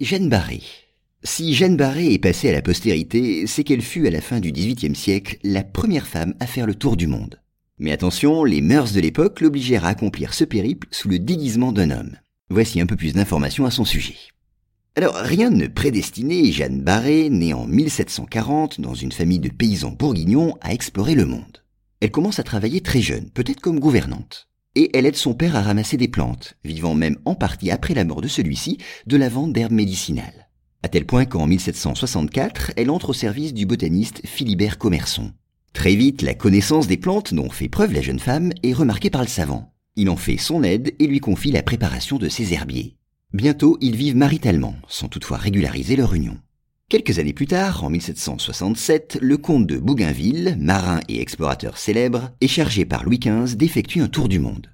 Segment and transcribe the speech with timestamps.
[0.00, 0.62] Jeanne Barré
[1.24, 4.52] Si Jeanne Barré est passée à la postérité, c'est qu'elle fut à la fin du
[4.52, 7.40] XVIIIe siècle la première femme à faire le tour du monde.
[7.78, 11.90] Mais attention, les mœurs de l'époque l'obligèrent à accomplir ce périple sous le déguisement d'un
[11.90, 12.16] homme.
[12.50, 14.16] Voici un peu plus d'informations à son sujet.
[14.94, 20.56] Alors, rien ne prédestinait Jeanne Barré, née en 1740 dans une famille de paysans bourguignons,
[20.60, 21.62] à explorer le monde.
[22.00, 24.48] Elle commence à travailler très jeune, peut-être comme gouvernante.
[24.74, 28.04] Et elle aide son père à ramasser des plantes, vivant même en partie après la
[28.04, 30.48] mort de celui-ci de la vente d'herbes médicinales.
[30.82, 35.32] À tel point qu'en 1764, elle entre au service du botaniste Philibert Commerson.
[35.72, 39.22] Très vite, la connaissance des plantes dont fait preuve la jeune femme est remarquée par
[39.22, 39.72] le savant.
[39.94, 42.96] Il en fait son aide et lui confie la préparation de ses herbiers.
[43.32, 46.38] Bientôt, ils vivent maritalement, sans toutefois régulariser leur union.
[46.88, 52.48] Quelques années plus tard, en 1767, le comte de Bougainville, marin et explorateur célèbre, est
[52.48, 54.68] chargé par Louis XV d'effectuer un tour du monde.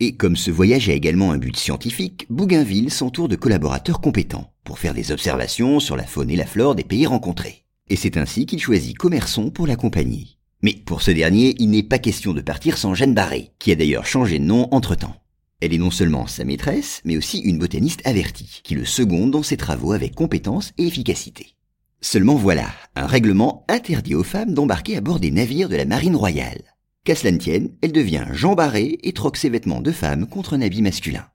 [0.00, 4.78] Et comme ce voyage a également un but scientifique, Bougainville s'entoure de collaborateurs compétents pour
[4.78, 7.64] faire des observations sur la faune et la flore des pays rencontrés.
[7.88, 10.38] Et c'est ainsi qu'il choisit Commerçon pour l'accompagner.
[10.62, 13.74] Mais pour ce dernier, il n'est pas question de partir sans Jeanne Barré, qui a
[13.74, 15.16] d'ailleurs changé de nom entre-temps.
[15.60, 19.42] Elle est non seulement sa maîtresse, mais aussi une botaniste avertie, qui le seconde dans
[19.42, 21.54] ses travaux avec compétence et efficacité.
[22.00, 26.16] Seulement voilà, un règlement interdit aux femmes d'embarquer à bord des navires de la marine
[26.16, 26.62] royale.
[27.04, 30.54] Qu'à cela ne tienne, elle devient Jean Barré et troque ses vêtements de femme contre
[30.54, 31.26] un habit masculin.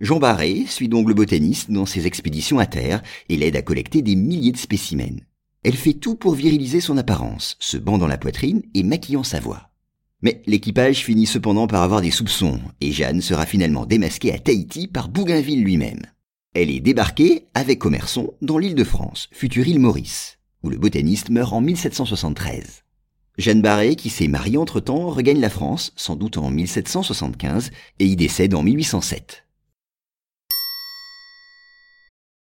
[0.00, 4.02] Jean Barré suit donc le botaniste dans ses expéditions à terre et l'aide à collecter
[4.02, 5.20] des milliers de spécimens.
[5.64, 9.70] Elle fait tout pour viriliser son apparence, se bandant la poitrine et maquillant sa voix.
[10.24, 14.88] Mais l'équipage finit cependant par avoir des soupçons, et Jeanne sera finalement démasquée à Tahiti
[14.88, 16.00] par Bougainville lui-même.
[16.54, 21.28] Elle est débarquée, avec Commerson, dans l'île de France, future île Maurice, où le botaniste
[21.28, 22.84] meurt en 1773.
[23.36, 28.16] Jeanne Barré, qui s'est mariée entre-temps, regagne la France, sans doute en 1775, et y
[28.16, 29.43] décède en 1807.